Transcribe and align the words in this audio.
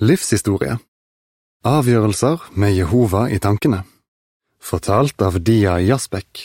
Livshistorie 0.00 0.78
Avgjørelser 1.68 2.46
med 2.56 2.72
Jehova 2.72 3.26
i 3.28 3.36
tankene 3.36 3.82
Fortalt 4.56 5.20
av 5.20 5.34
Dia 5.44 5.74
Jasbek 5.84 6.40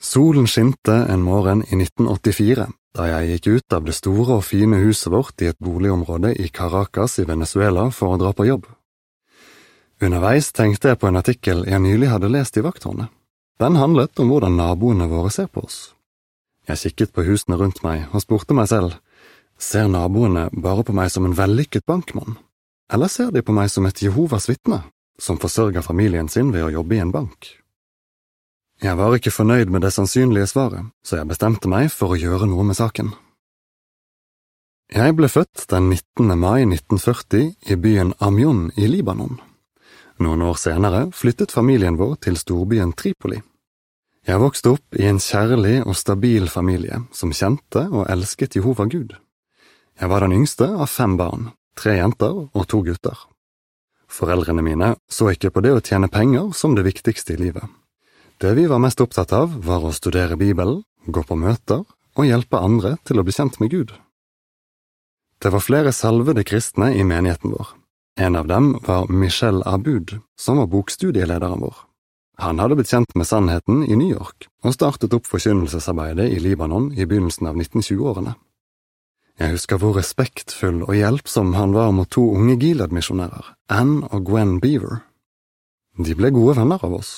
Solen 0.00 0.48
skinte 0.48 0.94
en 1.12 1.20
morgen 1.20 1.60
i 1.66 1.76
1984 1.76 2.64
da 2.96 3.10
jeg 3.10 3.28
gikk 3.34 3.50
ut 3.50 3.76
av 3.76 3.84
det 3.84 3.98
store 3.98 4.38
og 4.38 4.46
fine 4.48 4.80
huset 4.80 5.12
vårt 5.12 5.44
i 5.44 5.50
et 5.52 5.60
boligområde 5.60 6.32
i 6.40 6.48
Caracas 6.48 7.18
i 7.20 7.26
Venezuela 7.28 7.90
for 7.92 8.14
å 8.14 8.20
dra 8.24 8.32
på 8.32 8.48
jobb. 8.48 8.64
Underveis 10.00 10.48
tenkte 10.56 10.94
jeg 10.94 11.02
på 11.02 11.12
en 11.12 11.20
artikkel 11.20 11.66
jeg 11.68 11.84
nylig 11.84 12.14
hadde 12.14 12.32
lest 12.32 12.56
i 12.56 12.64
Vakthåndet. 12.64 13.12
Den 13.60 13.76
handlet 13.76 14.16
om 14.24 14.32
hvordan 14.32 14.56
naboene 14.56 15.12
våre 15.12 15.28
ser 15.36 15.52
på 15.52 15.68
oss. 15.68 15.90
Jeg 16.64 16.80
kikket 16.80 17.12
på 17.12 17.28
husene 17.28 17.60
rundt 17.60 17.84
meg 17.84 18.08
og 18.16 18.24
spurte 18.24 18.56
meg 18.56 18.72
selv, 18.72 18.96
ser 19.58 19.88
naboene 19.88 20.48
bare 20.52 20.84
på 20.86 20.94
meg 20.96 21.10
som 21.12 21.26
en 21.26 21.36
vellykket 21.36 21.86
bankmann? 21.86 22.38
Eller 22.92 23.10
ser 23.10 23.32
de 23.34 23.42
på 23.42 23.54
meg 23.56 23.70
som 23.72 23.86
et 23.88 24.02
Jehovas 24.02 24.48
vitne, 24.48 24.82
som 25.18 25.38
forsørger 25.42 25.82
familien 25.82 26.28
sin 26.28 26.52
ved 26.54 26.66
å 26.66 26.72
jobbe 26.78 26.96
i 26.96 27.02
en 27.02 27.12
bank? 27.14 27.56
Jeg 28.82 28.96
var 28.98 29.14
ikke 29.16 29.32
fornøyd 29.32 29.72
med 29.72 29.86
det 29.86 29.94
sannsynlige 29.94 30.50
svaret, 30.50 30.92
så 31.02 31.16
jeg 31.16 31.30
bestemte 31.30 31.68
meg 31.72 31.88
for 31.88 32.12
å 32.12 32.20
gjøre 32.20 32.48
noe 32.50 32.66
med 32.68 32.76
saken. 32.76 33.14
Jeg 34.92 35.16
ble 35.18 35.26
født 35.32 35.64
den 35.72 35.88
19. 35.90 36.36
mai 36.38 36.62
1940 36.62 37.72
i 37.72 37.76
byen 37.80 38.12
Amyon 38.22 38.68
i 38.76 38.86
Libanon. 38.86 39.40
Noen 40.22 40.44
år 40.46 40.60
senere 40.60 41.06
flyttet 41.12 41.52
familien 41.52 41.96
vår 41.98 42.14
til 42.28 42.36
storbyen 42.38 42.92
Tripoli. 42.92 43.40
Jeg 44.26 44.42
vokste 44.42 44.76
opp 44.76 44.96
i 44.98 45.08
en 45.08 45.18
kjærlig 45.22 45.80
og 45.86 45.96
stabil 45.96 46.48
familie 46.50 47.00
som 47.14 47.34
kjente 47.34 47.88
og 47.90 48.06
elsket 48.10 48.56
Jehova 48.60 48.86
Gud. 48.90 49.16
Jeg 49.96 50.10
var 50.12 50.20
den 50.20 50.34
yngste 50.36 50.68
av 50.76 50.90
fem 50.92 51.16
barn, 51.16 51.50
tre 51.78 51.94
jenter 51.96 52.34
og 52.52 52.64
to 52.68 52.82
gutter. 52.84 53.16
Foreldrene 54.12 54.62
mine 54.62 54.90
så 55.08 55.30
ikke 55.32 55.50
på 55.54 55.62
det 55.64 55.72
å 55.72 55.80
tjene 55.80 56.10
penger 56.12 56.52
som 56.54 56.76
det 56.76 56.84
viktigste 56.84 57.34
i 57.34 57.40
livet. 57.40 57.64
Det 58.36 58.52
vi 58.58 58.66
var 58.68 58.82
mest 58.84 59.00
opptatt 59.00 59.32
av, 59.32 59.56
var 59.64 59.84
å 59.84 59.94
studere 59.96 60.36
Bibelen, 60.36 60.82
gå 61.06 61.22
på 61.24 61.38
møter 61.40 61.80
og 62.16 62.28
hjelpe 62.28 62.60
andre 62.60 62.96
til 63.08 63.20
å 63.20 63.24
bli 63.24 63.32
kjent 63.32 63.56
med 63.62 63.72
Gud. 63.72 63.94
Det 65.40 65.52
var 65.52 65.64
flere 65.64 65.92
salvede 65.96 66.44
kristne 66.44 66.92
i 66.92 67.04
menigheten 67.04 67.56
vår. 67.56 67.72
En 68.20 68.36
av 68.36 68.46
dem 68.48 68.74
var 68.84 69.08
Michel 69.08 69.62
Abud, 69.64 70.18
som 70.36 70.60
var 70.60 70.68
bokstudielederen 70.72 71.60
vår. 71.60 71.76
Han 72.44 72.60
hadde 72.60 72.76
blitt 72.76 72.92
kjent 72.92 73.16
med 73.16 73.28
sannheten 73.28 73.82
i 73.84 73.96
New 73.96 74.12
York 74.12 74.48
og 74.64 74.76
startet 74.76 75.14
opp 75.16 75.28
forkynnelsesarbeidet 75.28 76.28
i 76.36 76.40
Libanon 76.40 76.90
i 76.92 77.08
begynnelsen 77.08 77.48
av 77.48 77.56
1920-årene. 77.56 78.36
Jeg 79.36 79.52
husker 79.52 79.76
hvor 79.76 79.98
respektfull 79.98 80.80
og 80.86 80.94
hjelpsom 80.96 81.52
han 81.58 81.74
var 81.76 81.90
mot 81.92 82.08
to 82.08 82.22
unge 82.32 82.54
Gilead-misjonærer, 82.56 83.50
Anne 83.68 84.08
og 84.08 84.24
Gwen 84.24 84.54
Beaver. 84.62 85.02
De 86.00 86.14
ble 86.16 86.30
gode 86.32 86.54
venner 86.56 86.80
av 86.80 86.94
oss. 86.96 87.10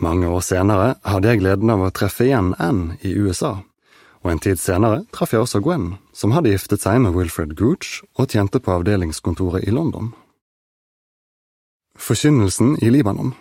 Mange 0.00 0.30
år 0.32 0.40
senere 0.40 0.94
hadde 1.04 1.28
jeg 1.28 1.42
gleden 1.42 1.68
av 1.74 1.84
å 1.84 1.90
treffe 1.92 2.24
igjen 2.24 2.54
Anne 2.56 2.96
i 3.04 3.12
USA, 3.12 3.58
og 4.24 4.30
en 4.32 4.40
tid 4.40 4.60
senere 4.62 5.02
traff 5.12 5.34
jeg 5.36 5.44
også 5.44 5.60
Gwen, 5.60 5.98
som 6.16 6.32
hadde 6.32 6.54
giftet 6.54 6.80
seg 6.86 7.02
med 7.04 7.12
Wilfred 7.18 7.52
Gooch 7.58 8.00
og 8.16 8.32
tjente 8.32 8.56
på 8.56 8.72
avdelingskontoret 8.78 9.68
i 9.68 9.76
London. 9.76 10.14
Forkynnelsen 12.00 12.78
i 12.80 12.88
Libanon 12.88 13.34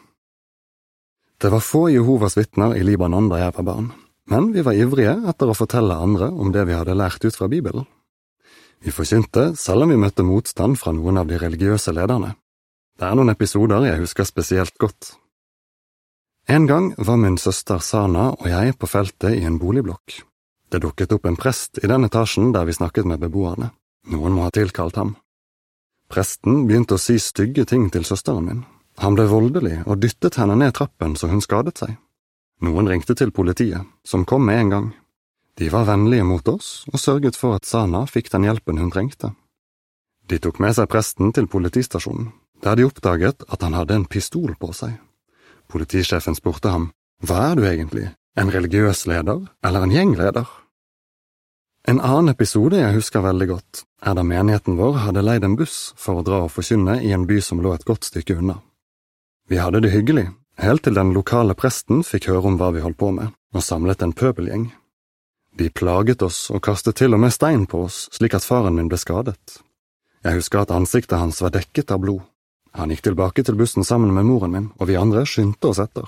Det 1.40 1.48
var 1.48 1.64
få 1.64 1.88
Jehovas 1.94 2.36
vitner 2.36 2.76
i 2.76 2.84
Libanon 2.84 3.32
da 3.32 3.40
jeg 3.40 3.56
var 3.56 3.70
barn, 3.72 3.90
men 4.28 4.52
vi 4.52 4.68
var 4.68 4.76
ivrige 4.76 5.16
etter 5.32 5.48
å 5.48 5.56
fortelle 5.56 5.96
andre 5.96 6.28
om 6.28 6.52
det 6.52 6.68
vi 6.68 6.76
hadde 6.76 7.00
lært 7.00 7.24
ut 7.24 7.40
fra 7.40 7.48
Bibelen. 7.48 7.88
Vi 8.82 8.92
forkynte 8.92 9.52
selv 9.60 9.86
om 9.86 9.94
vi 9.94 10.00
møtte 10.02 10.26
motstand 10.26 10.80
fra 10.82 10.94
noen 10.96 11.20
av 11.22 11.30
de 11.30 11.38
religiøse 11.38 11.94
lederne. 11.94 12.34
Det 12.98 13.08
er 13.08 13.18
noen 13.18 13.34
episoder 13.34 13.86
jeg 13.86 14.02
husker 14.02 14.26
spesielt 14.26 14.78
godt. 14.82 15.14
En 16.50 16.66
gang 16.68 16.92
var 16.98 17.20
min 17.22 17.38
søster 17.38 17.80
Sana 17.80 18.32
og 18.34 18.48
jeg 18.50 18.74
på 18.82 18.90
feltet 18.90 19.38
i 19.38 19.46
en 19.46 19.60
boligblokk. 19.62 20.24
Det 20.72 20.82
dukket 20.82 21.14
opp 21.14 21.28
en 21.30 21.38
prest 21.38 21.82
i 21.84 21.90
den 21.92 22.08
etasjen 22.08 22.54
der 22.56 22.66
vi 22.66 22.74
snakket 22.74 23.06
med 23.06 23.22
beboerne. 23.22 23.70
Noen 24.10 24.34
må 24.34 24.48
ha 24.48 24.54
tilkalt 24.54 24.98
ham. 24.98 25.16
Presten 26.12 26.66
begynte 26.68 26.98
å 26.98 27.02
si 27.02 27.20
stygge 27.22 27.68
ting 27.70 27.90
til 27.94 28.08
søsteren 28.08 28.48
min. 28.48 28.64
Han 29.00 29.16
ble 29.16 29.28
voldelig 29.30 29.84
og 29.86 30.02
dyttet 30.02 30.40
henne 30.42 30.58
ned 30.58 30.74
trappen 30.76 31.14
så 31.16 31.30
hun 31.32 31.44
skadet 31.44 31.78
seg. 31.80 31.94
Noen 32.62 32.90
ringte 32.90 33.16
til 33.18 33.32
politiet, 33.34 33.86
som 34.06 34.26
kom 34.26 34.46
med 34.46 34.60
en 34.60 34.74
gang. 34.74 34.90
De 35.62 35.70
var 35.70 35.86
vennlige 35.86 36.26
mot 36.26 36.48
oss 36.50 36.88
og 36.90 36.98
sørget 36.98 37.36
for 37.38 37.54
at 37.54 37.68
Sana 37.70 38.08
fikk 38.10 38.32
den 38.34 38.48
hjelpen 38.48 38.80
hun 38.82 38.90
trengte. 38.90 39.30
De 40.26 40.40
tok 40.42 40.58
med 40.58 40.74
seg 40.74 40.88
presten 40.90 41.30
til 41.38 41.46
politistasjonen, 41.46 42.32
der 42.66 42.80
de 42.80 42.88
oppdaget 42.88 43.46
at 43.46 43.62
han 43.62 43.78
hadde 43.78 44.00
en 44.00 44.08
pistol 44.10 44.56
på 44.58 44.72
seg. 44.74 44.96
Politisjefen 45.70 46.34
spurte 46.34 46.74
ham, 46.74 46.90
Hva 47.22 47.52
er 47.52 47.62
du 47.62 47.68
egentlig, 47.70 48.08
en 48.34 48.50
religiøs 48.50 49.06
leder 49.06 49.46
eller 49.62 49.86
en 49.86 49.94
gjengleder? 49.94 50.50
En 51.86 52.02
annen 52.02 52.34
episode 52.34 52.82
jeg 52.82 52.98
husker 52.98 53.22
veldig 53.22 53.52
godt, 53.54 53.86
er 54.02 54.18
da 54.18 54.26
menigheten 54.26 54.82
vår 54.82 54.98
hadde 55.06 55.28
leid 55.30 55.46
en 55.46 55.62
buss 55.62 55.94
for 55.94 56.24
å 56.24 56.26
dra 56.26 56.42
og 56.48 56.54
forkynne 56.58 57.04
i 57.06 57.14
en 57.14 57.30
by 57.30 57.38
som 57.38 57.62
lå 57.62 57.78
et 57.78 57.86
godt 57.86 58.10
stykke 58.10 58.42
unna. 58.42 58.58
Vi 59.46 59.62
hadde 59.62 59.86
det 59.86 59.94
hyggelig, 59.94 60.32
helt 60.58 60.88
til 60.90 60.98
den 60.98 61.14
lokale 61.14 61.54
presten 61.54 62.02
fikk 62.02 62.32
høre 62.34 62.50
om 62.50 62.58
hva 62.58 62.74
vi 62.74 62.82
holdt 62.82 62.98
på 62.98 63.14
med, 63.14 63.30
og 63.54 63.62
samlet 63.62 64.02
en 64.02 64.18
pøbelgjeng. 64.18 64.72
De 65.58 65.70
plaget 65.70 66.22
oss 66.22 66.50
og 66.52 66.64
kastet 66.64 66.98
til 67.02 67.14
og 67.14 67.20
med 67.20 67.34
stein 67.36 67.66
på 67.68 67.86
oss 67.88 68.06
slik 68.16 68.36
at 68.38 68.46
faren 68.48 68.78
min 68.78 68.90
ble 68.92 69.00
skadet. 69.02 69.60
Jeg 70.24 70.38
husker 70.38 70.62
at 70.62 70.72
ansiktet 70.72 71.20
hans 71.20 71.42
var 71.42 71.54
dekket 71.56 71.92
av 71.92 72.02
blod. 72.04 72.22
Han 72.78 72.94
gikk 72.94 73.04
tilbake 73.10 73.44
til 73.44 73.58
bussen 73.60 73.84
sammen 73.84 74.14
med 74.16 74.28
moren 74.30 74.52
min, 74.54 74.70
og 74.80 74.88
vi 74.88 74.96
andre 74.96 75.26
skyndte 75.28 75.74
oss 75.74 75.82
etter. 75.84 76.08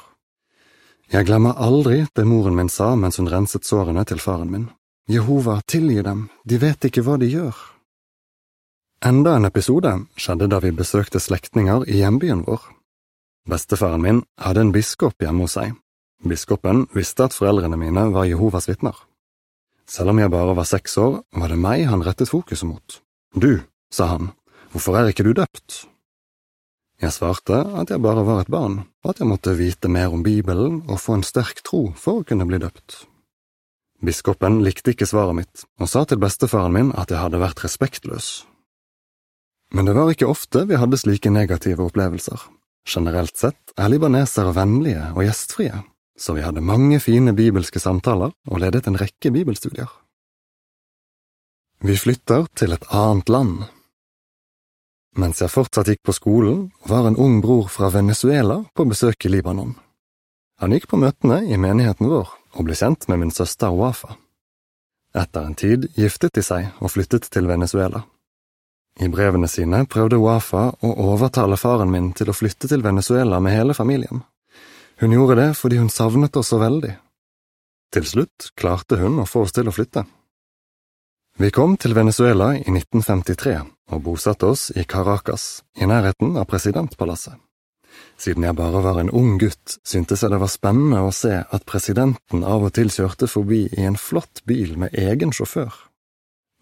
Jeg 1.12 1.28
glemmer 1.28 1.60
aldri 1.60 2.06
det 2.16 2.24
moren 2.26 2.56
min 2.56 2.72
sa 2.72 2.94
mens 2.96 3.20
hun 3.20 3.28
renset 3.28 3.68
sårene 3.68 4.06
til 4.08 4.22
faren 4.24 4.52
min. 4.52 4.70
Jehova, 5.12 5.60
tilgi 5.68 6.02
dem, 6.02 6.30
de 6.48 6.58
vet 6.62 6.88
ikke 6.88 7.04
hva 7.04 7.18
de 7.20 7.28
gjør. 7.28 7.58
Enda 9.04 9.36
en 9.36 9.50
episode 9.50 9.92
skjedde 10.16 10.48
da 10.48 10.62
vi 10.64 10.72
besøkte 10.72 11.20
slektninger 11.20 11.84
i 11.92 12.00
hjembyen 12.00 12.46
vår. 12.48 12.62
Bestefaren 13.52 14.02
min 14.02 14.22
hadde 14.40 14.64
en 14.64 14.72
biskop 14.72 15.20
hjemme 15.20 15.44
hos 15.44 15.58
seg. 15.58 15.74
Biskopen 16.24 16.86
visste 16.96 17.28
at 17.28 17.36
foreldrene 17.36 17.76
mine 17.76 18.06
var 18.14 18.30
Jehovas 18.30 18.70
vitner. 18.72 18.96
Selv 19.90 20.14
om 20.14 20.20
jeg 20.20 20.32
bare 20.32 20.56
var 20.56 20.68
seks 20.68 20.96
år, 21.02 21.22
var 21.36 21.52
det 21.52 21.60
meg 21.60 21.86
han 21.90 22.04
rettet 22.06 22.32
fokuset 22.32 22.68
mot. 22.68 23.00
Du, 23.36 23.64
sa 23.92 24.14
han, 24.16 24.32
hvorfor 24.72 24.98
er 24.98 25.12
ikke 25.12 25.26
du 25.28 25.34
døpt? 25.36 25.84
Jeg 27.04 27.12
svarte 27.12 27.58
at 27.76 27.92
jeg 27.92 28.02
bare 28.04 28.24
var 28.24 28.44
et 28.44 28.52
barn, 28.54 28.84
og 29.04 29.12
at 29.12 29.20
jeg 29.20 29.28
måtte 29.28 29.58
vite 29.60 29.92
mer 29.92 30.14
om 30.14 30.24
Bibelen 30.24 30.82
og 30.88 31.02
få 31.04 31.18
en 31.18 31.26
sterk 31.28 31.60
tro 31.68 31.90
for 32.00 32.22
å 32.22 32.28
kunne 32.28 32.48
bli 32.48 32.62
døpt. 32.64 33.04
Biskopen 34.04 34.62
likte 34.64 34.94
ikke 34.94 35.08
svaret 35.08 35.36
mitt, 35.36 35.64
og 35.80 35.90
sa 35.92 36.04
til 36.08 36.20
bestefaren 36.22 36.76
min 36.76 36.92
at 36.96 37.12
jeg 37.12 37.20
hadde 37.20 37.42
vært 37.44 37.64
respektløs. 37.64 38.44
Men 39.74 39.88
det 39.88 39.96
var 39.98 40.12
ikke 40.12 40.30
ofte 40.30 40.66
vi 40.70 40.80
hadde 40.80 41.00
slike 41.02 41.32
negative 41.34 41.84
opplevelser. 41.88 42.40
Generelt 42.88 43.40
sett 43.40 43.74
er 43.80 43.92
libanesere 43.92 44.52
vennlige 44.56 45.10
og 45.16 45.24
gjestfrie 45.26 45.80
så 46.20 46.34
vi 46.34 46.44
hadde 46.46 46.62
mange 46.62 47.00
fine 47.00 47.34
bibelske 47.34 47.80
samtaler 47.80 48.34
og 48.50 48.60
ledet 48.62 48.88
en 48.88 49.00
rekke 49.00 49.32
bibelstudier. 49.34 49.90
Vi 51.84 51.96
flytter 51.98 52.46
til 52.56 52.72
et 52.72 52.86
annet 52.96 53.30
land. 53.30 53.64
Mens 55.20 55.42
jeg 55.42 55.52
fortsatt 55.52 55.90
gikk 55.92 56.02
på 56.08 56.16
skolen, 56.16 56.70
var 56.90 57.08
en 57.08 57.20
ung 57.20 57.42
bror 57.44 57.68
fra 57.70 57.90
Venezuela 57.94 58.64
på 58.74 58.86
besøk 58.90 59.26
i 59.26 59.34
Libanon. 59.34 59.76
Han 60.62 60.74
gikk 60.74 60.88
på 60.90 60.98
møtene 61.02 61.44
i 61.44 61.60
menigheten 61.60 62.10
vår 62.10 62.32
og 62.54 62.66
ble 62.66 62.78
kjent 62.78 63.10
med 63.10 63.20
min 63.20 63.34
søster 63.34 63.74
Wafa. 63.76 64.16
Etter 65.14 65.46
en 65.46 65.58
tid 65.58 65.90
giftet 65.98 66.34
de 66.34 66.42
seg 66.46 66.72
og 66.80 66.94
flyttet 66.94 67.28
til 67.30 67.50
Venezuela. 67.50 68.06
I 69.02 69.10
brevene 69.10 69.50
sine 69.50 69.84
prøvde 69.90 70.22
Wafa 70.22 70.70
å 70.86 70.94
overtale 71.10 71.58
faren 71.58 71.92
min 71.92 72.12
til 72.18 72.30
å 72.30 72.38
flytte 72.38 72.70
til 72.70 72.86
Venezuela 72.86 73.40
med 73.42 73.58
hele 73.58 73.74
familien. 73.78 74.24
Hun 75.02 75.16
gjorde 75.16 75.40
det 75.40 75.50
fordi 75.60 75.80
hun 75.82 75.90
savnet 75.90 76.36
oss 76.40 76.52
så 76.54 76.60
veldig. 76.62 76.94
Til 77.94 78.06
slutt 78.10 78.52
klarte 78.58 78.98
hun 79.02 79.20
å 79.22 79.30
få 79.30 79.46
oss 79.46 79.56
til 79.56 79.70
å 79.70 79.76
flytte. 79.76 80.06
Vi 81.38 81.50
kom 81.54 81.78
til 81.82 81.96
Venezuela 81.98 82.52
i 82.58 82.68
1953 82.70 83.56
og 83.94 84.04
bosatte 84.06 84.50
oss 84.54 84.68
i 84.78 84.86
Caracas, 84.86 85.64
i 85.82 85.88
nærheten 85.90 86.38
av 86.38 86.46
presidentpalasset. 86.50 87.40
Siden 88.18 88.46
jeg 88.46 88.58
bare 88.58 88.82
var 88.86 89.00
en 89.02 89.12
ung 89.14 89.38
gutt, 89.42 89.78
syntes 89.86 90.24
jeg 90.24 90.34
det 90.34 90.40
var 90.42 90.52
spennende 90.52 91.02
å 91.06 91.14
se 91.14 91.42
at 91.44 91.66
presidenten 91.70 92.46
av 92.46 92.66
og 92.68 92.74
til 92.78 92.90
kjørte 92.94 93.30
forbi 93.30 93.66
i 93.78 93.86
en 93.86 93.98
flott 93.98 94.44
bil 94.50 94.76
med 94.82 94.94
egen 94.98 95.34
sjåfør. 95.34 95.74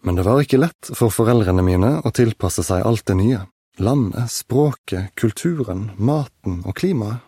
Men 0.02 0.18
det 0.18 0.26
var 0.26 0.42
ikke 0.42 0.60
lett 0.60 0.92
for 0.98 1.14
foreldrene 1.14 1.64
mine 1.64 1.92
å 2.02 2.12
tilpasse 2.14 2.64
seg 2.66 2.84
alt 2.84 3.04
det 3.08 3.16
nye, 3.20 3.44
landet, 3.78 4.32
språket, 4.32 5.12
kulturen, 5.16 5.90
maten 5.96 6.62
og 6.66 6.76
klimaet. 6.80 7.22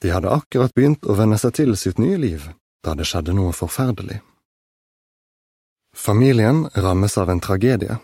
De 0.00 0.12
hadde 0.14 0.32
akkurat 0.32 0.74
begynt 0.74 1.04
å 1.04 1.16
venne 1.18 1.36
seg 1.38 1.54
til 1.58 1.76
sitt 1.76 2.00
nye 2.00 2.16
liv 2.20 2.48
da 2.84 2.94
det 2.96 3.04
skjedde 3.08 3.34
noe 3.36 3.52
forferdelig. 3.52 4.20
Familien 5.96 6.64
rammes 6.74 7.18
av 7.18 7.30
en 7.30 7.42
tragedie. 7.42 7.98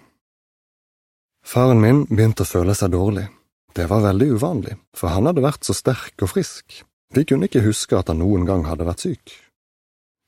Faren 1.47 1.81
min 1.81 2.03
begynte 2.11 2.45
å 2.45 2.51
føle 2.51 2.75
seg 2.75 2.93
dårlig. 2.93 3.29
Det 3.77 3.87
var 3.89 4.03
veldig 4.05 4.29
uvanlig, 4.37 4.75
for 4.97 5.13
han 5.15 5.29
hadde 5.29 5.45
vært 5.45 5.65
så 5.69 5.77
sterk 5.77 6.25
og 6.25 6.33
frisk. 6.33 6.83
Vi 7.15 7.25
kunne 7.25 7.49
ikke 7.49 7.65
huske 7.65 7.97
at 7.97 8.11
han 8.11 8.21
noen 8.21 8.45
gang 8.49 8.67
hadde 8.67 8.89
vært 8.89 9.05
syk. 9.07 9.35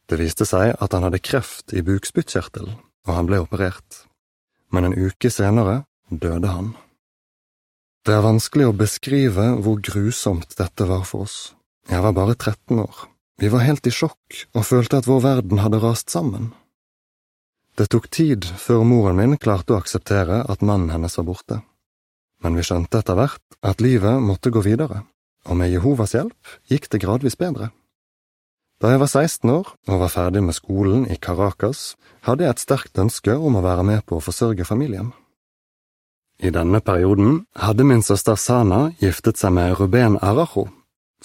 Det 0.09 0.17
viste 0.21 0.47
seg 0.49 0.77
at 0.79 0.95
han 0.95 1.05
hadde 1.05 1.21
kreft 1.21 1.75
i 1.77 1.83
bukspyttkjertelen, 1.85 2.79
og 3.09 3.13
han 3.13 3.29
ble 3.29 3.43
operert. 3.43 4.05
Men 4.73 4.89
en 4.89 4.97
uke 4.97 5.33
senere 5.33 5.83
døde 6.09 6.49
han. 6.49 6.73
Det 8.07 8.15
er 8.15 8.25
vanskelig 8.25 8.71
å 8.71 8.77
beskrive 8.77 9.51
hvor 9.65 9.83
grusomt 9.85 10.55
dette 10.57 10.87
var 10.89 11.05
for 11.09 11.27
oss. 11.27 11.39
Jeg 11.89 12.05
var 12.05 12.13
bare 12.13 12.35
13 12.35 12.79
år. 12.83 12.97
Vi 13.41 13.49
var 13.49 13.65
helt 13.65 13.87
i 13.87 13.93
sjokk 13.95 14.43
og 14.53 14.67
følte 14.67 14.99
at 15.01 15.07
vår 15.09 15.23
verden 15.25 15.61
hadde 15.63 15.81
rast 15.81 16.11
sammen. 16.13 16.51
Det 17.79 17.87
tok 17.93 18.09
tid 18.11 18.45
før 18.59 18.83
moren 18.85 19.17
min 19.21 19.39
klarte 19.39 19.73
å 19.73 19.79
akseptere 19.79 20.43
at 20.51 20.65
mannen 20.67 20.91
hennes 20.91 21.15
var 21.21 21.27
borte, 21.29 21.61
men 22.43 22.59
vi 22.59 22.65
skjønte 22.67 23.01
etter 23.01 23.17
hvert 23.17 23.59
at 23.63 23.81
livet 23.81 24.19
måtte 24.21 24.51
gå 24.51 24.61
videre, 24.67 25.05
og 25.47 25.61
med 25.61 25.71
Jehovas 25.71 26.17
hjelp 26.17 26.57
gikk 26.69 26.91
det 26.91 27.01
gradvis 27.05 27.39
bedre. 27.39 27.71
Da 28.83 28.93
jeg 28.93 29.01
var 29.03 29.11
16 29.11 29.51
år 29.55 29.71
og 29.89 30.03
var 30.03 30.13
ferdig 30.13 30.43
med 30.45 30.59
skolen 30.59 31.07
i 31.11 31.17
Caracas, 31.17 31.95
hadde 32.27 32.45
jeg 32.45 32.57
et 32.57 32.63
sterkt 32.63 32.99
ønske 32.99 33.35
om 33.35 33.57
å 33.59 33.65
være 33.65 33.87
med 33.87 34.05
på 34.07 34.19
å 34.19 34.23
forsørge 34.23 34.67
familien. 34.67 35.15
I 36.39 36.53
denne 36.55 36.83
perioden 36.83 37.47
hadde 37.59 37.87
min 37.87 38.05
søster 38.07 38.39
Sana 38.39 38.93
giftet 39.03 39.39
seg 39.41 39.55
med 39.55 39.79
Ruben 39.81 40.19
Arajo, 40.23 40.69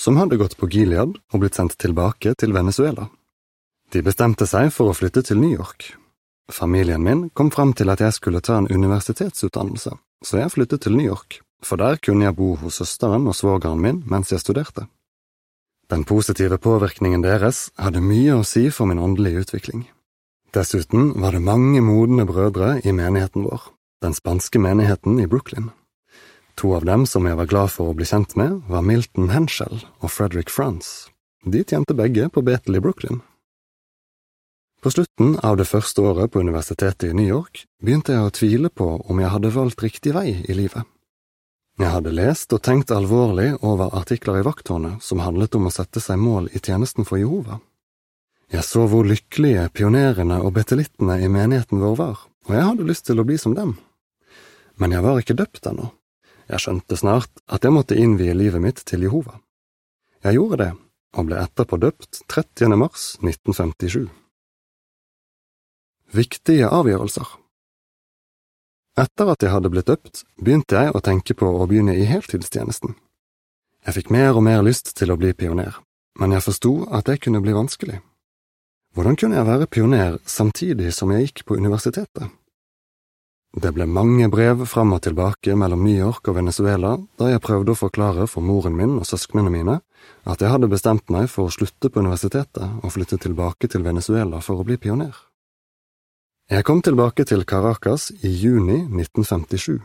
som 0.04 0.20
hadde 0.20 0.40
gått 0.42 0.58
på 0.60 0.68
Gilead 0.68 1.16
og 1.16 1.42
blitt 1.42 1.56
sendt 1.56 1.80
tilbake 1.80 2.36
til 2.36 2.56
Venezuela. 2.56 3.08
De 3.96 4.04
bestemte 4.04 4.48
seg 4.50 4.74
for 4.76 4.92
å 4.92 4.98
flytte 4.98 5.24
til 5.24 5.40
New 5.40 5.54
York, 5.54 5.94
Familien 6.52 7.04
min 7.04 7.30
kom 7.30 7.52
fram 7.52 7.72
til 7.74 7.90
at 7.90 8.02
jeg 8.04 8.14
skulle 8.14 8.42
ta 8.44 8.58
en 8.60 8.68
universitetsutdannelse, 8.68 9.96
så 10.26 10.38
jeg 10.38 10.52
flyttet 10.52 10.84
til 10.84 10.98
New 10.98 11.08
York, 11.08 11.40
for 11.64 11.80
der 11.80 11.98
kunne 12.04 12.28
jeg 12.28 12.36
bo 12.36 12.56
hos 12.60 12.82
søsteren 12.82 13.28
og 13.28 13.36
svogeren 13.36 13.80
min 13.82 14.04
mens 14.06 14.32
jeg 14.32 14.44
studerte. 14.44 14.88
Den 15.90 16.04
positive 16.04 16.58
påvirkningen 16.58 17.24
deres 17.24 17.70
hadde 17.80 18.04
mye 18.04 18.36
å 18.36 18.48
si 18.48 18.70
for 18.72 18.90
min 18.90 19.00
åndelige 19.00 19.46
utvikling. 19.46 19.88
Dessuten 20.54 21.14
var 21.22 21.32
det 21.32 21.44
mange 21.44 21.82
modne 21.82 22.26
brødre 22.28 22.80
i 22.84 22.92
menigheten 22.92 23.48
vår, 23.48 23.72
den 24.04 24.14
spanske 24.14 24.60
menigheten 24.60 25.20
i 25.20 25.28
Brooklyn. 25.28 25.72
To 26.56 26.76
av 26.78 26.86
dem 26.86 27.06
som 27.10 27.26
jeg 27.26 27.38
var 27.40 27.50
glad 27.50 27.72
for 27.74 27.90
å 27.90 27.98
bli 27.98 28.06
kjent 28.06 28.36
med, 28.40 28.62
var 28.70 28.86
Milton 28.86 29.32
Henshell 29.34 29.82
og 30.00 30.12
Frederick 30.14 30.54
France. 30.54 31.10
De 31.44 31.64
tjente 31.64 31.96
begge 31.98 32.30
på 32.30 32.44
Betel 32.46 32.78
i 32.78 32.84
Brooklyn. 32.84 33.22
På 34.84 34.92
slutten 34.92 35.38
av 35.40 35.58
det 35.58 35.66
første 35.66 36.04
året 36.04 36.32
på 36.32 36.42
universitetet 36.44 37.10
i 37.10 37.16
New 37.16 37.28
York 37.28 37.64
begynte 37.80 38.16
jeg 38.16 38.28
å 38.28 38.34
tvile 38.36 38.70
på 38.70 38.88
om 39.08 39.22
jeg 39.22 39.32
hadde 39.32 39.54
valgt 39.56 39.84
riktig 39.84 40.12
vei 40.16 40.42
i 40.44 40.58
livet. 40.58 40.84
Jeg 41.80 41.90
hadde 41.90 42.14
lest 42.14 42.54
og 42.54 42.62
tenkt 42.68 42.92
alvorlig 42.94 43.54
over 43.66 43.96
artikler 43.98 44.42
i 44.42 44.46
Vakttårnet 44.46 45.02
som 45.02 45.24
handlet 45.24 45.56
om 45.58 45.70
å 45.70 45.74
sette 45.74 46.04
seg 46.04 46.20
mål 46.22 46.52
i 46.52 46.60
tjenesten 46.60 47.08
for 47.08 47.18
Jehova. 47.18 47.62
Jeg 48.52 48.68
så 48.68 48.84
hvor 48.92 49.08
lykkelige 49.08 49.70
pionerene 49.74 50.38
og 50.44 50.54
betelittene 50.60 51.16
i 51.24 51.32
menigheten 51.32 51.82
vår 51.82 51.96
var, 51.98 52.20
og 52.46 52.54
jeg 52.54 52.68
hadde 52.68 52.92
lyst 52.92 53.08
til 53.08 53.24
å 53.24 53.26
bli 53.26 53.40
som 53.42 53.56
dem. 53.58 53.78
Men 54.78 54.94
jeg 54.94 55.06
var 55.06 55.24
ikke 55.24 55.38
døpt 55.40 55.72
ennå. 55.72 55.90
Jeg 56.50 56.60
skjønte 56.60 56.98
snart 57.00 57.44
at 57.48 57.64
jeg 57.64 57.74
måtte 57.74 57.98
innvie 58.00 58.36
livet 58.36 58.62
mitt 58.62 58.82
til 58.88 59.06
Jehova. 59.06 59.40
Jeg 60.24 60.38
gjorde 60.38 60.60
det, 60.64 60.72
og 61.18 61.30
ble 61.30 61.40
etterpå 61.40 61.80
døpt 61.80 62.24
30. 62.32 62.76
mars 62.80 63.14
1957. 63.22 64.10
Viktige 66.14 66.68
avgjørelser 66.70 67.40
Etter 69.00 69.32
at 69.34 69.42
jeg 69.42 69.50
hadde 69.50 69.72
blitt 69.74 69.90
døpt, 69.90 70.22
begynte 70.38 70.78
jeg 70.78 70.94
å 70.94 71.02
tenke 71.02 71.34
på 71.34 71.48
å 71.50 71.66
begynne 71.66 71.96
i 71.98 72.06
heltidstjenesten. 72.06 72.94
Jeg 73.88 73.96
fikk 73.98 74.12
mer 74.14 74.38
og 74.38 74.46
mer 74.46 74.62
lyst 74.64 74.94
til 75.00 75.12
å 75.12 75.18
bli 75.18 75.34
pioner, 75.34 75.80
men 76.22 76.36
jeg 76.36 76.46
forsto 76.46 76.74
at 76.94 77.10
det 77.10 77.18
kunne 77.24 77.42
bli 77.42 77.56
vanskelig. 77.56 77.98
Hvordan 78.94 79.18
kunne 79.18 79.40
jeg 79.40 79.50
være 79.50 79.68
pioner 79.68 80.20
samtidig 80.30 80.94
som 80.94 81.12
jeg 81.12 81.26
gikk 81.26 81.46
på 81.50 81.58
universitetet? 81.58 82.30
Det 83.54 83.70
ble 83.70 83.86
mange 83.86 84.26
brev 84.34 84.64
fram 84.66 84.96
og 84.96 85.04
tilbake 85.06 85.54
mellom 85.54 85.84
New 85.86 85.94
York 85.94 86.26
og 86.26 86.40
Venezuela 86.40 86.96
da 87.22 87.28
jeg 87.30 87.42
prøvde 87.44 87.76
å 87.76 87.78
forklare 87.78 88.26
for 88.30 88.42
moren 88.42 88.74
min 88.74 88.96
og 88.98 89.06
søsknene 89.06 89.52
mine 89.54 89.76
at 90.26 90.42
jeg 90.42 90.50
hadde 90.50 90.72
bestemt 90.72 91.12
meg 91.14 91.28
for 91.30 91.46
å 91.46 91.54
slutte 91.54 91.92
på 91.92 92.02
universitetet 92.02 92.82
og 92.82 92.94
flytte 92.96 93.20
tilbake 93.22 93.70
til 93.70 93.86
Venezuela 93.86 94.40
for 94.42 94.58
å 94.58 94.66
bli 94.66 94.80
pioner. 94.82 95.14
Jeg 96.50 96.66
kom 96.66 96.82
tilbake 96.84 97.24
til 97.30 97.46
Caracas 97.46 98.10
i 98.26 98.32
juni 98.32 98.82
1957, 98.90 99.78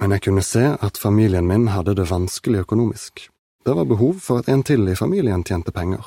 men 0.00 0.14
jeg 0.16 0.24
kunne 0.24 0.44
se 0.46 0.64
at 0.72 0.98
familien 0.98 1.46
min 1.46 1.68
hadde 1.70 1.94
det 2.00 2.08
vanskelig 2.10 2.64
økonomisk. 2.64 3.28
Det 3.62 3.74
var 3.76 3.86
behov 3.86 4.22
for 4.24 4.40
at 4.40 4.48
en 4.48 4.64
til 4.66 4.88
i 4.88 4.96
familien 4.98 5.44
tjente 5.44 5.70
penger. 5.70 6.02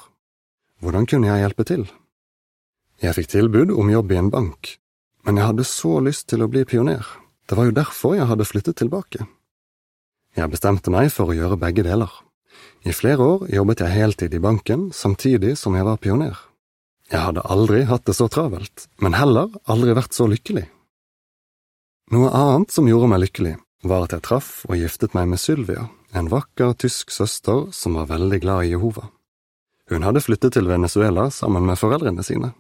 Hvordan 0.82 1.06
kunne 1.06 1.30
jeg 1.30 1.46
hjelpe 1.46 1.68
til? 1.70 1.86
Jeg 3.02 3.16
fikk 3.16 3.32
tilbud 3.32 3.72
om 3.72 3.94
jobb 3.94 4.12
i 4.12 4.20
en 4.20 4.34
bank, 4.34 4.74
men 5.26 5.40
jeg 5.40 5.50
hadde 5.50 5.66
så 5.68 5.98
lyst 6.06 6.28
til 6.30 6.46
å 6.46 6.50
bli 6.52 6.64
pioner, 6.70 7.06
det 7.50 7.58
var 7.58 7.70
jo 7.70 7.78
derfor 7.78 8.16
jeg 8.18 8.30
hadde 8.30 8.48
flyttet 8.48 8.78
tilbake. 8.82 9.26
Jeg 10.36 10.52
bestemte 10.52 10.92
meg 10.94 11.12
for 11.14 11.32
å 11.32 11.38
gjøre 11.38 11.60
begge 11.62 11.86
deler. 11.86 12.12
I 12.86 12.94
flere 12.94 13.24
år 13.24 13.46
jobbet 13.50 13.82
jeg 13.82 13.96
heltid 13.96 14.34
i 14.36 14.42
banken 14.42 14.90
samtidig 14.94 15.56
som 15.58 15.76
jeg 15.78 15.88
var 15.88 16.02
pioner. 16.02 16.38
Jeg 17.10 17.22
hadde 17.22 17.46
aldri 17.46 17.84
hatt 17.86 18.06
det 18.06 18.16
så 18.18 18.28
travelt, 18.30 18.88
men 19.02 19.18
heller 19.18 19.54
aldri 19.70 19.94
vært 19.98 20.18
så 20.18 20.28
lykkelig. 20.30 20.66
Noe 22.14 22.30
annet 22.34 22.74
som 22.74 22.90
gjorde 22.90 23.10
meg 23.10 23.24
lykkelig, 23.24 23.56
var 23.86 24.06
at 24.06 24.14
jeg 24.14 24.26
traff 24.26 24.52
og 24.70 24.78
giftet 24.78 25.14
meg 25.18 25.30
med 25.30 25.42
Sylvia, 25.42 25.88
en 26.14 26.30
vakker 26.30 26.74
tysk 26.82 27.14
søster 27.14 27.70
som 27.74 27.98
var 27.98 28.10
veldig 28.10 28.42
glad 28.42 28.66
i 28.66 28.74
Jehova. 28.74 29.10
Hun 29.90 30.06
hadde 30.06 30.24
flyttet 30.26 30.56
til 30.58 30.70
Venezuela 30.70 31.30
sammen 31.34 31.66
med 31.66 31.78
foreldrene 31.78 32.26
sine. 32.26 32.54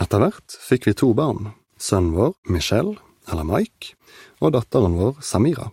Etter 0.00 0.22
hvert 0.22 0.58
fikk 0.62 0.86
vi 0.86 0.94
to 0.94 1.10
barn, 1.14 1.50
sønnen 1.80 2.14
vår 2.16 2.34
Michelle, 2.52 2.96
eller 3.30 3.46
Mike, 3.48 3.94
og 4.40 4.54
datteren 4.56 4.96
vår 4.98 5.20
Samira. 5.24 5.70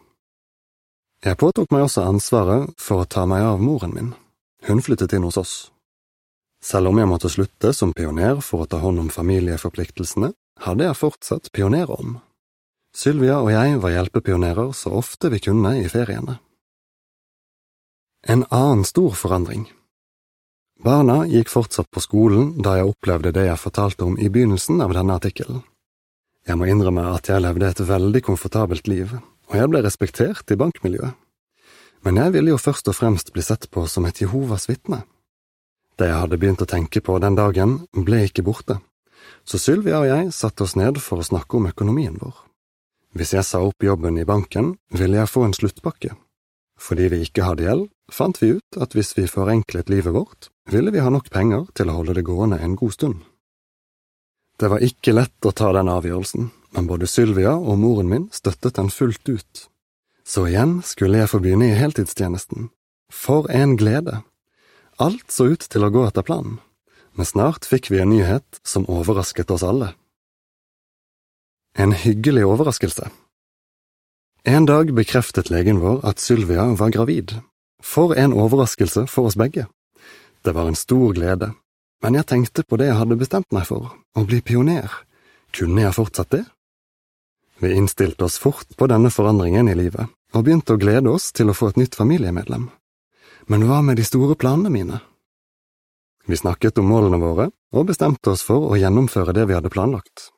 Jeg 1.26 1.40
påtok 1.42 1.72
meg 1.74 1.88
også 1.88 2.06
ansvaret 2.06 2.74
for 2.82 3.04
å 3.04 3.10
ta 3.10 3.26
meg 3.30 3.44
av 3.44 3.62
moren 3.62 3.94
min. 3.96 4.12
Hun 4.68 4.84
flyttet 4.86 5.16
inn 5.18 5.26
hos 5.26 5.40
oss. 5.42 5.56
Selv 6.64 6.92
om 6.92 7.00
jeg 7.00 7.10
måtte 7.10 7.32
slutte 7.32 7.74
som 7.74 7.94
pioner 7.94 8.42
for 8.42 8.64
å 8.64 8.70
ta 8.70 8.82
hånd 8.82 9.02
om 9.02 9.10
familieforpliktelsene, 9.14 10.32
hadde 10.66 10.88
jeg 10.88 10.98
fortsatt 10.98 11.52
pionerånd. 11.54 12.20
Sylvia 12.98 13.40
og 13.44 13.52
jeg 13.54 13.78
var 13.82 13.94
hjelpepionerer 13.94 14.72
så 14.74 14.96
ofte 14.98 15.30
vi 15.34 15.42
kunne 15.44 15.76
i 15.82 15.90
feriene. 15.92 16.40
En 18.28 18.44
annen 18.50 18.86
stor 18.88 19.14
forandring 19.16 19.68
Barna 20.84 21.24
gikk 21.26 21.50
fortsatt 21.50 21.90
på 21.90 22.02
skolen 22.04 22.52
da 22.62 22.76
jeg 22.78 22.92
opplevde 22.92 23.34
det 23.34 23.48
jeg 23.48 23.62
fortalte 23.62 24.06
om 24.06 24.18
i 24.22 24.30
begynnelsen 24.30 24.82
av 24.86 24.94
denne 24.94 25.16
artikkelen. 25.18 25.64
Jeg 26.48 26.56
må 26.56 26.68
innrømme 26.72 27.04
at 27.12 27.28
jeg 27.28 27.44
levde 27.44 27.68
et 27.68 27.84
veldig 27.84 28.22
komfortabelt 28.24 28.88
liv, 28.88 29.18
og 29.52 29.56
jeg 29.60 29.72
ble 29.72 29.82
respektert 29.84 30.52
i 30.54 30.60
bankmiljøet. 30.60 31.16
Men 32.08 32.20
jeg 32.22 32.34
ville 32.38 32.54
jo 32.54 32.60
først 32.62 32.88
og 32.88 32.96
fremst 32.96 33.34
bli 33.36 33.44
sett 33.44 33.68
på 33.74 33.84
som 33.92 34.06
et 34.08 34.22
Jehovas 34.22 34.70
vitne. 34.70 35.02
Det 36.00 36.08
jeg 36.08 36.22
hadde 36.22 36.40
begynt 36.40 36.64
å 36.64 36.70
tenke 36.70 37.02
på 37.04 37.18
den 37.20 37.36
dagen, 37.36 37.82
ble 37.92 38.24
ikke 38.30 38.46
borte, 38.48 38.80
så 39.48 39.60
Sylvia 39.60 40.00
og 40.00 40.08
jeg 40.08 40.32
satte 40.36 40.64
oss 40.64 40.78
ned 40.80 41.02
for 41.04 41.20
å 41.20 41.28
snakke 41.28 41.60
om 41.60 41.68
økonomien 41.68 42.16
vår. 42.22 42.36
Hvis 43.18 43.34
jeg 43.34 43.48
sa 43.48 43.64
opp 43.66 43.84
jobben 43.84 44.20
i 44.22 44.28
banken, 44.28 44.76
ville 44.94 45.20
jeg 45.20 45.32
få 45.32 45.48
en 45.48 45.56
sluttpakke. 45.58 46.14
Fordi 46.80 47.08
vi 47.12 47.24
ikke 47.26 47.48
hadde 47.48 47.66
gjeld, 47.66 47.88
fant 48.14 48.40
vi 48.40 48.54
ut 48.60 48.80
at 48.80 48.94
hvis 48.96 49.16
vi 49.18 49.26
forenklet 49.28 49.90
livet 49.90 50.14
vårt, 50.14 50.52
ville 50.70 50.94
vi 50.94 51.02
ha 51.04 51.12
nok 51.12 51.32
penger 51.34 51.66
til 51.76 51.90
å 51.90 51.98
holde 52.00 52.16
det 52.20 52.28
gående 52.28 52.62
en 52.62 52.78
god 52.78 52.94
stund. 52.94 53.24
Det 54.58 54.70
var 54.72 54.82
ikke 54.82 55.14
lett 55.14 55.46
å 55.46 55.54
ta 55.54 55.70
den 55.76 55.90
avgjørelsen, 55.92 56.50
men 56.74 56.88
både 56.90 57.10
Sylvia 57.10 57.54
og 57.58 57.78
moren 57.82 58.10
min 58.10 58.30
støttet 58.34 58.80
den 58.80 58.90
fullt 58.90 59.30
ut. 59.30 59.68
Så 60.26 60.48
igjen 60.50 60.80
skulle 60.84 61.22
jeg 61.22 61.32
få 61.32 61.40
begynne 61.44 61.70
i 61.70 61.78
heltidstjenesten. 61.78 62.72
For 63.14 63.48
en 63.54 63.78
glede! 63.78 64.24
Alt 64.98 65.30
så 65.32 65.52
ut 65.54 65.62
til 65.70 65.86
å 65.86 65.92
gå 65.94 66.08
etter 66.08 66.26
planen, 66.26 66.58
men 67.14 67.30
snart 67.30 67.70
fikk 67.70 67.92
vi 67.94 68.02
en 68.02 68.10
nyhet 68.10 68.60
som 68.66 68.88
overrasket 68.90 69.54
oss 69.54 69.64
alle. 69.64 69.92
En 71.78 71.94
hyggelig 71.94 72.48
overraskelse. 72.50 73.12
En 74.48 74.66
dag 74.66 74.90
bekreftet 74.98 75.52
legen 75.54 75.84
vår 75.84 76.02
at 76.08 76.24
Sylvia 76.24 76.66
var 76.80 76.90
gravid. 76.96 77.36
For 77.84 78.18
en 78.18 78.34
overraskelse 78.34 79.06
for 79.12 79.30
oss 79.30 79.38
begge. 79.38 79.68
Det 80.42 80.56
var 80.58 80.66
en 80.66 80.80
stor 80.80 81.14
glede, 81.14 81.52
men 82.04 82.18
jeg 82.18 82.28
tenkte 82.30 82.64
på 82.64 82.78
det 82.78 82.92
jeg 82.92 83.00
hadde 83.00 83.18
bestemt 83.20 83.50
meg 83.56 83.66
for, 83.70 83.90
å 84.16 84.24
bli 84.28 84.42
pioner. 84.46 84.92
Kunne 85.56 85.86
jeg 85.88 85.96
fortsatt 85.98 86.32
det? 86.36 86.44
Vi 87.60 87.74
innstilte 87.74 88.28
oss 88.28 88.38
fort 88.38 88.76
på 88.78 88.88
denne 88.88 89.10
forandringen 89.10 89.70
i 89.70 89.76
livet, 89.78 90.12
og 90.34 90.46
begynte 90.46 90.76
å 90.76 90.82
glede 90.82 91.10
oss 91.10 91.32
til 91.34 91.50
å 91.50 91.58
få 91.58 91.72
et 91.72 91.80
nytt 91.82 91.98
familiemedlem. 91.98 92.70
Men 93.48 93.66
hva 93.66 93.82
med 93.82 93.98
de 93.98 94.06
store 94.06 94.36
planene 94.38 94.70
mine? 94.70 95.00
Vi 96.28 96.38
snakket 96.38 96.78
om 96.78 96.90
målene 96.92 97.18
våre, 97.22 97.50
og 97.74 97.88
bestemte 97.90 98.34
oss 98.36 98.44
for 98.46 98.70
å 98.70 98.78
gjennomføre 98.78 99.34
det 99.34 99.48
vi 99.48 99.56
hadde 99.56 99.72
planlagt. 99.74 100.30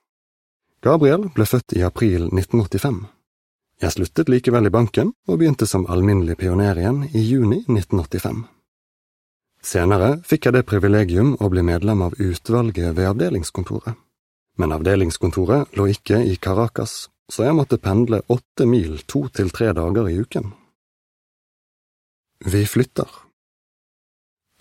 Gabriel 0.86 1.28
ble 1.36 1.48
født 1.50 1.76
i 1.76 1.84
april 1.84 2.30
1985. 2.30 3.02
Jeg 3.80 3.96
sluttet 3.96 4.30
likevel 4.32 4.68
i 4.68 4.72
banken 4.72 5.12
og 5.28 5.40
begynte 5.40 5.68
som 5.68 5.88
alminnelig 5.92 6.38
pioner 6.40 6.78
igjen 6.80 7.04
i 7.10 7.24
juni 7.24 7.64
1985. 7.66 8.46
Senere 9.62 10.20
fikk 10.24 10.48
jeg 10.48 10.56
det 10.56 10.68
privilegium 10.68 11.34
å 11.40 11.50
bli 11.52 11.64
medlem 11.66 12.02
av 12.06 12.16
utvalget 12.16 12.96
ved 12.96 13.10
avdelingskontoret. 13.12 13.98
Men 14.60 14.76
avdelingskontoret 14.76 15.76
lå 15.80 15.90
ikke 15.94 16.22
i 16.24 16.36
Caracas, 16.40 17.08
så 17.32 17.46
jeg 17.46 17.56
måtte 17.56 17.80
pendle 17.80 18.22
åtte 18.28 18.68
mil 18.68 19.00
to 19.08 19.28
til 19.36 19.52
tre 19.56 19.72
dager 19.76 20.10
i 20.10 20.18
uken. 20.20 20.52
Vi 22.46 22.64
flytter. 22.66 23.08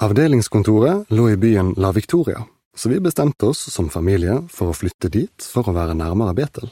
Avdelingskontoret 0.03 1.11
lå 1.15 1.29
i 1.31 1.39
byen 1.39 1.73
La 1.79 1.91
Victoria, 1.95 2.45
så 2.75 2.91
vi 2.91 3.01
bestemte 3.03 3.51
oss 3.51 3.65
som 3.73 3.91
familie 3.91 4.41
for 4.55 4.71
å 4.71 4.77
flytte 4.77 5.11
dit 5.11 5.47
for 5.47 5.67
å 5.67 5.75
være 5.75 5.97
nærmere 5.99 6.35
Betel. 6.39 6.71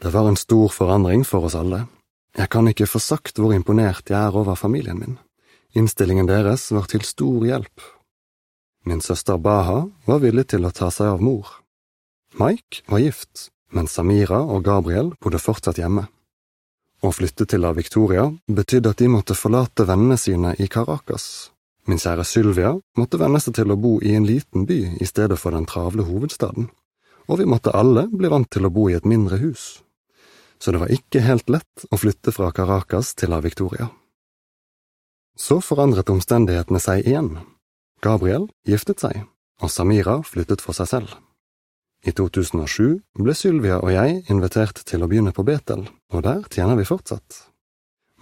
Det 0.00 0.12
var 0.14 0.28
en 0.28 0.38
stor 0.38 0.68
forandring 0.72 1.24
for 1.28 1.48
oss 1.48 1.56
alle. 1.58 1.86
Jeg 2.36 2.48
kan 2.52 2.68
ikke 2.70 2.86
få 2.88 3.00
sagt 3.02 3.40
hvor 3.40 3.52
imponert 3.56 4.08
jeg 4.08 4.20
er 4.20 4.36
over 4.36 4.56
familien 4.56 5.00
min. 5.00 5.18
Innstillingen 5.76 6.28
deres 6.28 6.70
var 6.72 6.88
til 6.88 7.04
stor 7.04 7.44
hjelp. 7.44 7.82
Min 8.88 9.02
søster 9.04 9.38
Baha 9.38 9.82
var 10.06 10.22
villig 10.22 10.46
til 10.52 10.64
å 10.64 10.72
ta 10.72 10.88
seg 10.94 11.12
av 11.12 11.24
mor. 11.24 11.48
Mike 12.40 12.84
var 12.88 13.02
gift, 13.02 13.48
men 13.72 13.90
Samira 13.90 14.40
og 14.40 14.64
Gabriel 14.64 15.12
bodde 15.20 15.40
fortsatt 15.42 15.80
hjemme. 15.80 16.06
Å 17.04 17.12
flytte 17.14 17.46
til 17.46 17.62
La 17.62 17.74
Victoria 17.76 18.26
betydde 18.48 18.94
at 18.94 19.02
de 19.02 19.10
måtte 19.12 19.36
forlate 19.38 19.86
vennene 19.86 20.16
sine 20.18 20.54
i 20.58 20.68
Caracas. 20.72 21.50
Min 21.86 22.00
kjære 22.00 22.24
Sylvia 22.26 22.72
måtte 22.98 23.20
venne 23.20 23.40
seg 23.40 23.58
til 23.60 23.72
å 23.72 23.80
bo 23.80 23.98
i 24.00 24.14
en 24.16 24.26
liten 24.28 24.66
by 24.68 24.80
i 24.98 25.08
stedet 25.08 25.38
for 25.40 25.54
den 25.54 25.68
travle 25.68 26.04
hovedstaden, 26.08 26.70
og 27.28 27.38
vi 27.40 27.48
måtte 27.48 27.76
alle 27.76 28.08
bli 28.10 28.32
vant 28.32 28.50
til 28.50 28.66
å 28.66 28.72
bo 28.72 28.88
i 28.90 28.96
et 28.98 29.08
mindre 29.08 29.40
hus 29.40 29.78
så 30.58 30.72
det 30.72 30.82
var 30.82 30.92
ikke 30.92 31.22
helt 31.22 31.50
lett 31.50 31.86
å 31.90 31.98
flytte 31.98 32.34
fra 32.34 32.50
Caracas 32.54 33.14
til 33.18 33.32
La 33.32 33.40
Victoria. 33.44 33.88
Så 35.38 35.60
forandret 35.62 36.10
omstendighetene 36.10 36.80
seg 36.82 37.06
igjen. 37.06 37.36
Gabriel 38.02 38.48
giftet 38.66 39.02
seg, 39.02 39.22
og 39.62 39.70
Samira 39.70 40.18
flyttet 40.26 40.62
for 40.64 40.74
seg 40.74 40.90
selv. 40.90 41.14
I 42.06 42.14
2007 42.14 43.00
ble 43.18 43.34
Sylvia 43.34 43.78
og 43.82 43.90
jeg 43.90 44.22
invitert 44.30 44.82
til 44.86 45.02
å 45.02 45.08
begynne 45.10 45.34
på 45.34 45.44
Betel, 45.46 45.86
og 46.14 46.22
der 46.26 46.44
tjener 46.50 46.78
vi 46.78 46.86
fortsatt. 46.86 47.44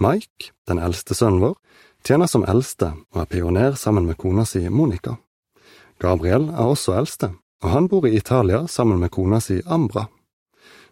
Mike, 0.00 0.52
den 0.68 0.80
eldste 0.80 1.16
sønnen 1.16 1.42
vår, 1.44 1.56
tjener 2.04 2.28
som 2.28 2.44
eldste 2.48 2.92
og 3.12 3.22
er 3.22 3.30
pioner 3.32 3.76
sammen 3.80 4.08
med 4.08 4.18
kona 4.20 4.44
si 4.48 4.66
Monica. 4.68 5.16
Gabriel 6.00 6.50
er 6.52 6.68
også 6.68 6.96
eldste, 6.96 7.32
og 7.64 7.72
han 7.72 7.88
bor 7.88 8.04
i 8.04 8.16
Italia 8.16 8.66
sammen 8.68 9.00
med 9.00 9.12
kona 9.12 9.40
si 9.40 9.62
Ambra. 9.64 10.06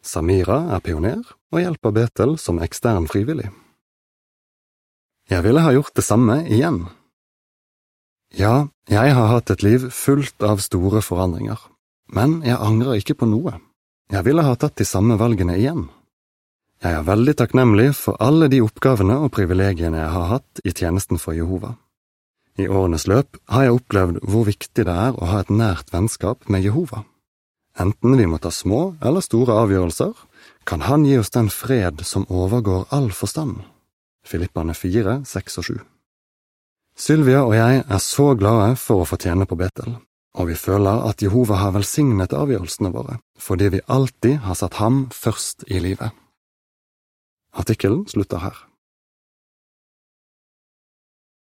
Samira 0.04 0.62
er 0.76 0.80
pioner 0.84 1.20
og 1.52 1.60
hjelper 1.60 1.92
Betel 1.96 2.38
som 2.40 2.60
ekstern 2.64 3.08
frivillig. 3.08 3.50
Jeg 5.30 5.44
ville 5.46 5.62
ha 5.64 5.72
gjort 5.72 5.94
det 5.96 6.04
samme 6.04 6.42
igjen. 6.44 6.84
Ja, 8.34 8.68
jeg 8.90 9.14
har 9.14 9.30
hatt 9.30 9.50
et 9.54 9.62
liv 9.64 9.86
fullt 9.94 10.42
av 10.42 10.60
store 10.60 11.00
forandringer, 11.04 11.60
men 12.12 12.42
jeg 12.44 12.60
angrer 12.60 12.98
ikke 12.98 13.16
på 13.22 13.28
noe. 13.30 13.56
Jeg 14.12 14.26
ville 14.26 14.44
ha 14.44 14.56
tatt 14.58 14.76
de 14.76 14.84
samme 14.84 15.16
valgene 15.20 15.56
igjen. 15.56 15.86
Jeg 16.84 16.98
er 16.98 17.06
veldig 17.06 17.34
takknemlig 17.40 17.94
for 17.96 18.20
alle 18.20 18.50
de 18.52 18.60
oppgavene 18.60 19.16
og 19.24 19.32
privilegiene 19.32 20.02
jeg 20.02 20.12
har 20.12 20.28
hatt 20.34 20.60
i 20.66 20.74
tjenesten 20.74 21.20
for 21.22 21.32
Jehova. 21.32 21.72
I 22.60 22.68
årenes 22.68 23.08
løp 23.10 23.38
har 23.50 23.64
jeg 23.64 23.78
opplevd 23.78 24.20
hvor 24.28 24.44
viktig 24.46 24.84
det 24.84 24.92
er 24.92 25.16
å 25.16 25.30
ha 25.30 25.40
et 25.40 25.50
nært 25.50 25.88
vennskap 25.94 26.44
med 26.52 26.66
Jehova. 26.66 27.06
Enten 27.80 28.18
vi 28.18 28.26
må 28.30 28.38
ta 28.38 28.52
små 28.54 28.94
eller 29.02 29.24
store 29.24 29.56
avgjørelser, 29.64 30.12
kan 30.64 30.84
Han 30.86 31.04
gi 31.04 31.16
oss 31.18 31.30
den 31.30 31.48
fred 31.50 32.04
som 32.04 32.26
overgår 32.28 32.86
all 32.90 33.10
forstand. 33.10 33.64
Filippane 34.24 34.74
4, 34.74 35.20
6 35.28 35.58
og 35.60 35.68
7. 35.68 35.78
Sylvia 36.96 37.42
og 37.44 37.54
jeg 37.56 37.82
er 37.82 38.02
så 38.02 38.32
glade 38.38 38.74
for 38.78 39.02
å 39.02 39.08
få 39.08 39.18
tjene 39.20 39.46
på 39.50 39.58
Betel, 39.58 39.96
og 40.38 40.50
vi 40.50 40.58
føler 40.58 41.06
at 41.08 41.22
Jehova 41.22 41.58
har 41.60 41.74
velsignet 41.74 42.34
avgjørelsene 42.34 42.92
våre, 42.94 43.18
fordi 43.38 43.72
vi 43.74 43.86
alltid 43.90 44.44
har 44.46 44.58
satt 44.58 44.78
ham 44.78 45.08
først 45.14 45.66
i 45.68 45.82
livet. 45.82 46.14
Artikkelen 47.54 48.06
slutter 48.10 48.42
her. 48.42 48.56